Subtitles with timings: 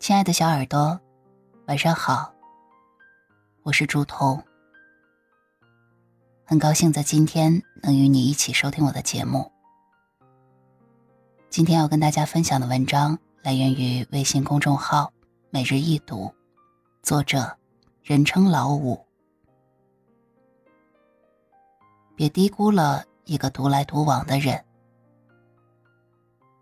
[0.00, 0.98] 亲爱的小耳朵，
[1.66, 2.32] 晚上好，
[3.62, 4.42] 我是朱彤，
[6.46, 9.52] 很高兴在今天能与你一起收听我的节目。
[11.50, 15.12] 今天要跟大家分享的文章来源于微信公众号
[15.52, 16.32] “每日一读”，
[17.04, 17.54] 作者
[18.02, 18.98] 人称老五。
[22.16, 24.64] 别低估了一个独来独往的人。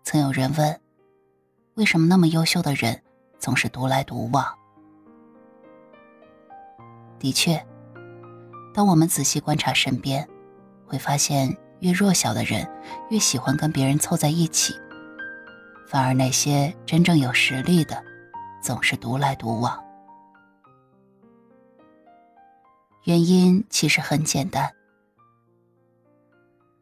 [0.03, 0.81] 曾有人问，
[1.75, 3.01] 为什么那么优秀的人？
[3.39, 4.45] 总是独来独往。
[7.17, 7.65] 的确，
[8.73, 10.27] 当我们仔细观察身边，
[10.85, 12.69] 会发现越弱小的人
[13.09, 14.73] 越喜欢跟别人凑在一起，
[15.87, 18.03] 反而那些真正有实力的，
[18.61, 19.83] 总是独来独往。
[23.03, 24.71] 原因其实很简单：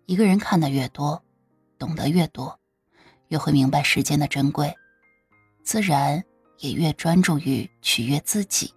[0.06, 1.24] 一个人看的越多，
[1.80, 2.60] 懂得越多，
[3.30, 4.76] 越会明白时间的珍贵，
[5.64, 6.24] 自然。
[6.60, 8.74] 也越专注于取悦自己，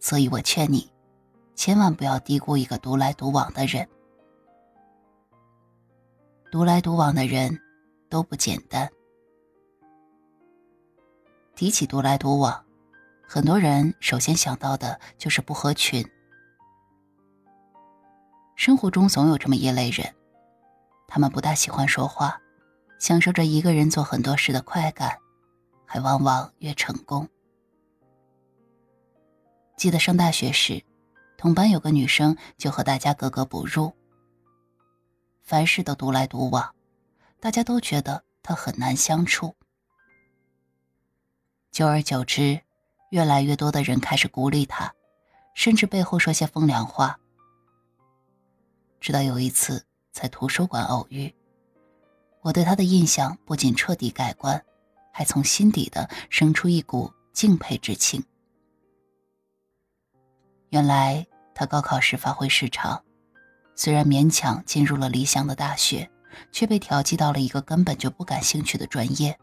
[0.00, 0.90] 所以我劝你，
[1.54, 3.88] 千万不要低估一个独来独往的人。
[6.50, 7.56] 独来独往的人
[8.10, 8.90] 都不简单。
[11.54, 12.64] 提起独来独往，
[13.28, 16.04] 很多人首先想到的就是不合群。
[18.56, 20.12] 生活中总有这么一类人，
[21.06, 22.41] 他们不大喜欢说话。
[23.02, 25.18] 享受着一个人做很多事的快感，
[25.84, 27.28] 还往往越成功。
[29.76, 30.80] 记得上大学时，
[31.36, 33.92] 同班有个女生就和大家格格不入，
[35.42, 36.72] 凡事都独来独往，
[37.40, 39.56] 大家都觉得她很难相处。
[41.72, 42.60] 久而久之，
[43.10, 44.94] 越来越多的人开始孤立她，
[45.56, 47.18] 甚至背后说些风凉话。
[49.00, 51.34] 直到有一次在图书馆偶遇。
[52.42, 54.62] 我对他的印象不仅彻底改观，
[55.12, 58.22] 还从心底的生出一股敬佩之情。
[60.70, 63.04] 原来他高考时发挥失常，
[63.76, 66.10] 虽然勉强进入了理想的大学，
[66.50, 69.38] 却被调剂到了一个根本就不感兴趣的专业，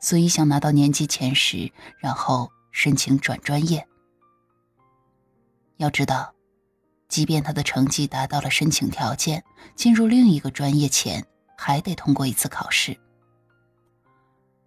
[0.00, 3.86] 所以想拿到年级前十，然后申请转专业。
[5.76, 6.32] 要知道。
[7.08, 9.42] 即便他的成绩达到了申请条件，
[9.74, 11.26] 进入另一个专业前
[11.56, 12.96] 还得通过一次考试，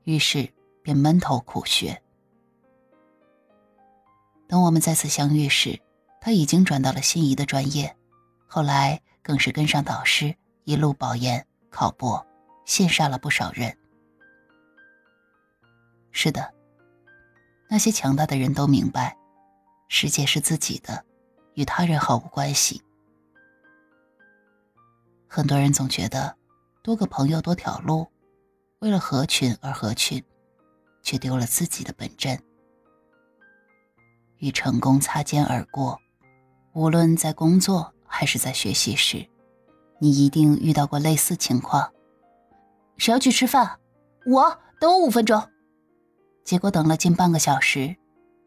[0.03, 0.51] 于是
[0.81, 2.01] 便闷头苦学。
[4.47, 5.79] 等我们再次相遇时，
[6.19, 7.95] 他已经转到了心仪的专业，
[8.47, 12.25] 后来更是跟上导师，一路保研考博，
[12.65, 13.77] 羡煞了不少人。
[16.11, 16.53] 是的，
[17.69, 19.15] 那些强大的人都明白，
[19.87, 21.05] 世界是自己的。
[21.61, 22.81] 与他人毫无关系。
[25.27, 26.35] 很多人总觉得
[26.81, 28.07] 多个朋友多条路，
[28.79, 30.23] 为了合群而合群，
[31.03, 32.41] 却丢了自己的本真。
[34.39, 35.99] 与成功擦肩而过，
[36.73, 39.29] 无论在工作还是在学习时，
[39.99, 41.93] 你一定遇到过类似情况。
[42.97, 43.77] 谁要去吃饭？
[44.25, 45.47] 我等我五分钟。
[46.43, 47.95] 结果等了近半个小时，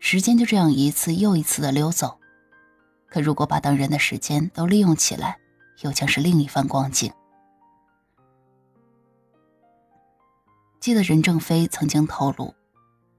[0.00, 2.18] 时间就这样一次又一次的溜走。
[3.14, 5.38] 可如果把等人的时间都利用起来，
[5.82, 7.12] 又将是另一番光景。
[10.80, 12.52] 记得任正非曾经透露，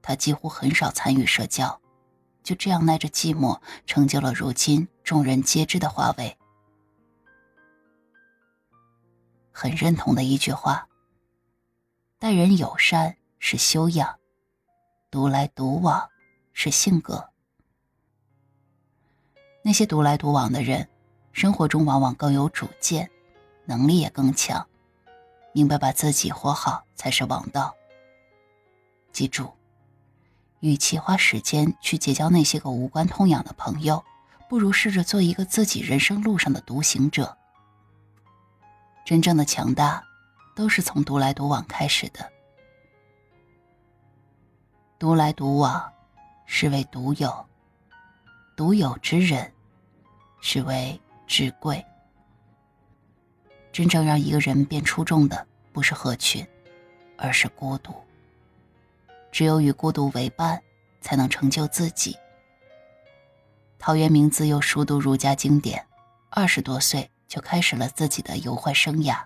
[0.02, 1.80] 他几乎很少参与社交，
[2.42, 6.36] 就这样耐着寂寞，成就了如今众人皆知的华为。
[9.50, 10.86] 很认同的一句话：
[12.18, 14.18] 待人友善是修养，
[15.10, 16.06] 独来独往
[16.52, 17.30] 是性格。
[19.66, 20.88] 那些独来独往的人，
[21.32, 23.10] 生活中往往更有主见，
[23.64, 24.64] 能力也更强，
[25.52, 27.74] 明白把自己活好才是王道。
[29.10, 29.52] 记住，
[30.60, 34.04] 与其花时间去结交那些个无关痛痒的朋友，
[34.48, 37.36] 不如试着做一个自己人生路上的独行者。
[39.04, 40.00] 真正的强大，
[40.54, 42.30] 都是从独来独往开始的。
[44.96, 45.92] 独来独往，
[46.44, 47.46] 是为独有，
[48.56, 49.52] 独有之人。
[50.40, 51.84] 是为至贵。
[53.72, 56.46] 真正让一个人变出众的，不是合群，
[57.18, 57.94] 而是孤独。
[59.30, 60.62] 只有与孤独为伴，
[61.02, 62.16] 才能成就自己。
[63.78, 65.86] 陶渊明自幼熟读儒家经典，
[66.30, 69.22] 二十多岁就开始了自己的游宦生涯，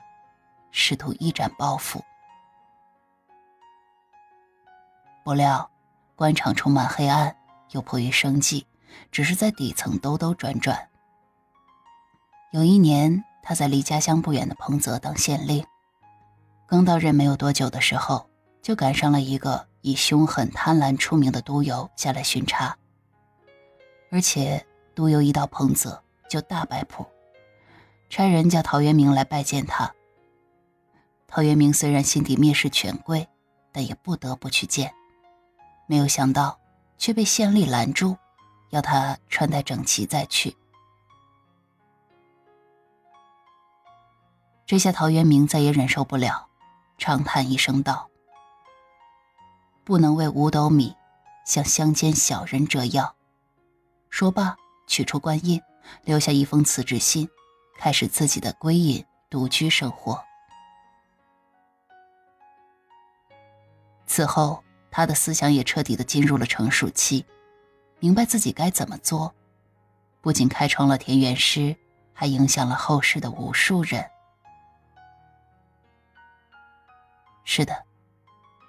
[0.72, 2.04] 试图一展抱负。
[5.22, 5.70] 不料，
[6.16, 7.36] 官场充满黑暗，
[7.70, 8.66] 又迫于生计，
[9.12, 10.89] 只是在底层兜兜转转。
[12.52, 15.64] 有一年，他在离家乡不远的彭泽当县令，
[16.66, 18.28] 刚到任没有多久的时候，
[18.60, 22.76] 就赶上了一个以凶狠贪婪出名的督邮下来巡查，
[24.10, 24.66] 而且
[24.96, 27.06] 督邮一到彭泽就大摆谱，
[28.08, 29.94] 差人叫陶渊明来拜见他。
[31.28, 33.28] 陶渊明虽然心底蔑视权贵，
[33.70, 34.92] 但也不得不去见。
[35.86, 36.58] 没有想到，
[36.98, 38.16] 却被县吏拦住，
[38.70, 40.56] 要他穿戴整齐再去。
[44.70, 46.46] 这下陶渊明再也忍受不了，
[46.96, 48.08] 长叹一声道
[49.82, 50.94] ：“不能为五斗米，
[51.44, 53.16] 向乡间小人折腰。”
[54.10, 54.56] 说罢，
[54.86, 55.60] 取出官印，
[56.04, 57.28] 留下一封辞职信，
[57.80, 60.22] 开始自己的归隐独居生活。
[64.06, 67.26] 此后，他的思想也彻底的进入了成熟期，
[67.98, 69.34] 明白自己该怎么做，
[70.20, 71.76] 不仅开创了田园诗，
[72.12, 74.08] 还影响了后世的无数人。
[77.52, 77.84] 是的，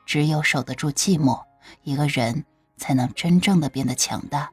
[0.07, 1.45] 只有守得住寂寞，
[1.83, 2.43] 一个人
[2.77, 4.51] 才能真正的变得强大。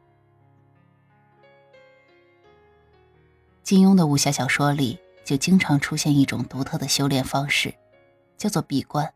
[3.63, 7.75] 金庸的武侠小说里就经常出现一种独特的修炼方式，
[8.37, 9.11] 叫做闭关。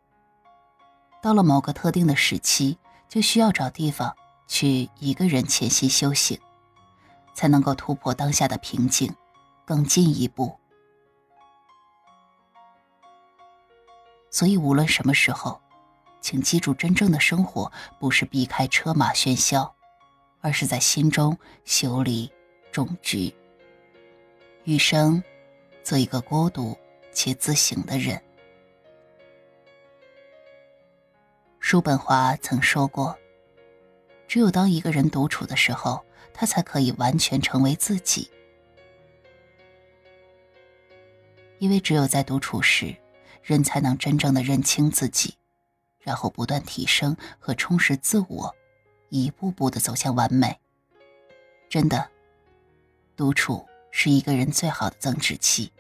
[1.21, 4.17] 到了某个特定的时期，就需要找地方
[4.49, 6.41] 去一个人潜心修行，
[7.35, 9.15] 才能够突破当下的瓶颈，
[9.67, 10.59] 更进一步。
[14.33, 15.61] 所以，无论什么时候，
[16.23, 17.71] 请记住，真正的生活
[18.01, 19.73] 不是避开车马喧嚣，
[20.41, 22.33] 而是在心中修理
[22.73, 23.33] 种菊。
[24.65, 25.23] 余生，
[25.85, 26.75] 做一个孤独
[27.13, 28.21] 且自省的人。
[31.61, 33.17] 叔本华曾说过
[34.27, 36.03] ：“只有当一个人独处的时候，
[36.33, 38.31] 他才可以完全成为自己。
[41.59, 42.97] 因为只有在独处时，
[43.43, 45.35] 人才能真正的认清自己，
[46.01, 48.55] 然后不断提升和充实自我，
[49.09, 50.59] 一步步的走向完美。
[51.69, 52.11] 真的，
[53.17, 55.73] 独处是一个人最好的增值期。”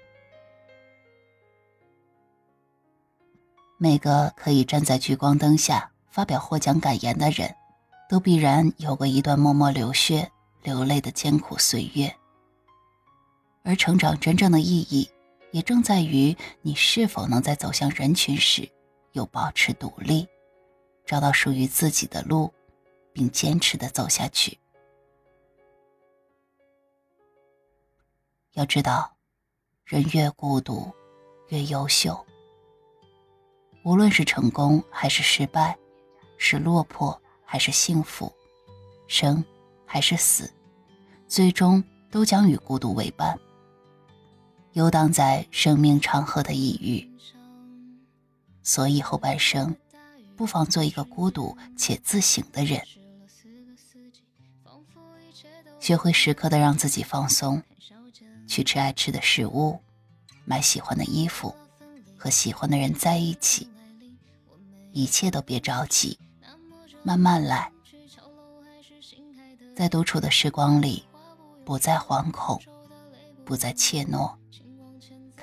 [3.78, 7.52] 每个可以站在聚光灯下发表获奖感言的人，
[8.08, 10.30] 都必然有过一段默默流血、
[10.62, 12.14] 流泪的艰苦岁月。
[13.64, 15.10] 而成长真正的意义，
[15.52, 18.68] 也正在于你是否能在走向人群时，
[19.12, 20.26] 又保持独立，
[21.06, 22.52] 找到属于自己的路，
[23.12, 24.58] 并坚持的走下去。
[28.54, 29.14] 要知道，
[29.84, 30.90] 人越孤独，
[31.48, 32.18] 越优秀。
[33.84, 35.76] 无论是成功还是失败，
[36.38, 38.32] 是落魄还是幸福，
[39.06, 39.44] 生
[39.84, 40.50] 还是死，
[41.26, 43.38] 最终都将与孤独为伴，
[44.72, 47.10] 游荡在生命长河的抑郁。
[48.62, 49.76] 所以后半生，
[50.36, 52.80] 不妨做一个孤独且自省的人，
[55.80, 57.62] 学会时刻的让自己放松，
[58.46, 59.80] 去吃爱吃的食物，
[60.44, 61.54] 买喜欢的衣服，
[62.16, 63.68] 和喜欢的人在一起。
[64.92, 66.18] 一切都别着急，
[67.02, 67.72] 慢慢来。
[69.74, 71.02] 在独处的时光里，
[71.64, 72.60] 不再惶恐，
[73.44, 74.34] 不再怯懦，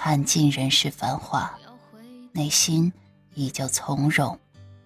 [0.01, 1.53] 看尽人世繁华，
[2.31, 2.89] 内心
[3.33, 4.39] 依旧从容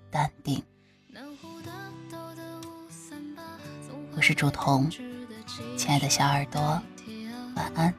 [0.09, 0.61] 淡定。
[4.15, 4.89] 我是朱彤，
[5.77, 6.81] 亲爱的小耳朵，
[7.55, 7.93] 晚安。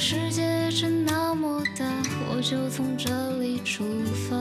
[0.00, 1.84] 世界真那么大，
[2.30, 3.84] 我就从这里出
[4.30, 4.36] 发。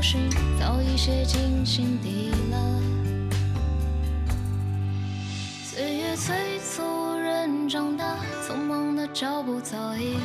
[0.00, 2.80] 搜寻，早已写进心底了。
[5.62, 10.16] 岁月催促人长大，匆忙的脚步早已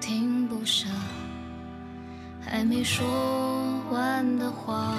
[0.00, 0.88] 停不下，
[2.40, 3.06] 还没说
[3.92, 4.96] 完的话，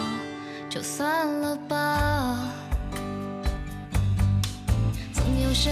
[0.70, 2.40] 就算了吧。
[5.14, 5.70] 总有些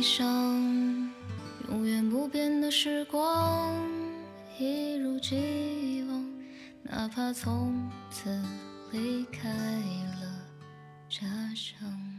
[0.00, 0.26] 回想
[1.68, 3.76] 永远不变的时光，
[4.58, 6.24] 一如既往，
[6.82, 8.30] 哪怕从此
[8.92, 10.40] 离开了
[11.06, 12.09] 家乡。